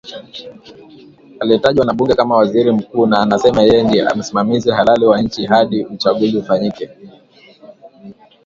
aliyetajwa 1.39 1.85
na 1.85 1.93
bunge 1.93 2.15
kama 2.15 2.35
waziri 2.35 2.71
mkuu, 2.71 3.05
na 3.05 3.19
anasema 3.21 3.61
yeye 3.61 3.83
ndie 3.83 4.05
msimamizi 4.15 4.71
halali 4.71 5.05
wa 5.05 5.21
nchi 5.21 5.45
hadi 5.45 5.85
uchaguzi 5.85 6.37
ufanyike 6.37 6.89